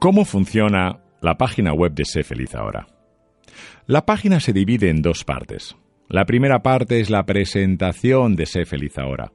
[0.00, 2.86] ¿Cómo funciona la página web de Sé Feliz Ahora?
[3.86, 5.76] La página se divide en dos partes.
[6.08, 9.30] La primera parte es la presentación de Sé Feliz Ahora.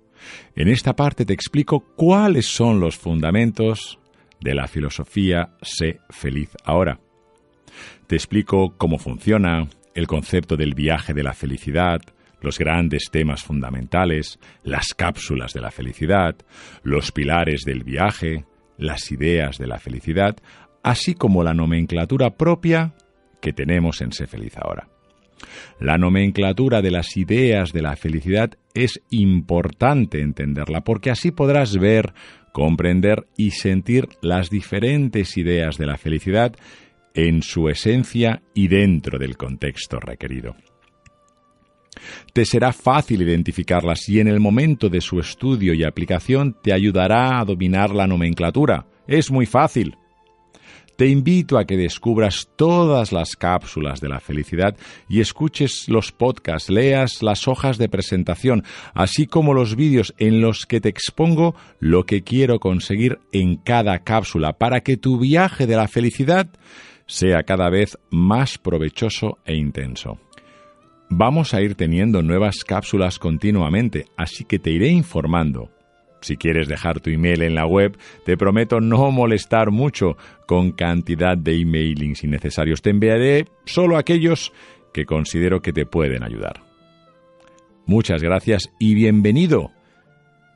[0.56, 4.00] En esta parte te explico cuáles son los fundamentos
[4.42, 7.00] de la filosofía Sé Feliz Ahora.
[8.08, 12.02] Te explico cómo funciona, el concepto del viaje de la felicidad,
[12.42, 16.36] los grandes temas fundamentales, las cápsulas de la felicidad,
[16.82, 18.46] los pilares del viaje,
[18.78, 20.36] las ideas de la felicidad,
[20.84, 22.94] así como la nomenclatura propia
[23.42, 24.88] que tenemos en Sé Feliz ahora.
[25.80, 32.14] La nomenclatura de las ideas de la felicidad es importante entenderla porque así podrás ver,
[32.54, 36.56] comprender y sentir las diferentes ideas de la felicidad
[37.14, 40.56] en su esencia y dentro del contexto requerido.
[42.34, 47.40] Te será fácil identificarlas y en el momento de su estudio y aplicación te ayudará
[47.40, 48.86] a dominar la nomenclatura.
[49.08, 49.96] Es muy fácil.
[50.96, 54.78] Te invito a que descubras todas las cápsulas de la felicidad
[55.10, 60.66] y escuches los podcasts, leas las hojas de presentación, así como los vídeos en los
[60.66, 65.76] que te expongo lo que quiero conseguir en cada cápsula para que tu viaje de
[65.76, 66.48] la felicidad
[67.08, 70.18] sea cada vez más provechoso e intenso.
[71.10, 75.72] Vamos a ir teniendo nuevas cápsulas continuamente, así que te iré informando.
[76.22, 80.18] Si quieres dejar tu email en la web, te prometo no molestar mucho
[80.48, 82.82] con cantidad de emailings innecesarios.
[82.82, 84.52] Te enviaré solo aquellos
[84.92, 86.64] que considero que te pueden ayudar.
[87.86, 89.72] Muchas gracias y bienvenido,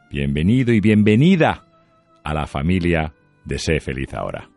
[0.09, 1.67] bienvenido y bienvenida
[2.23, 3.13] a la familia
[3.45, 4.49] de Sé Feliz Ahora.